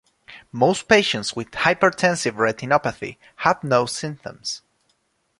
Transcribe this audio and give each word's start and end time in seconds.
Most 0.51 0.87
patients 0.87 1.35
with 1.35 1.51
hypertensive 1.51 2.33
retinopathy 2.33 3.17
have 3.35 3.63
no 3.63 3.85
symptoms. 3.85 4.63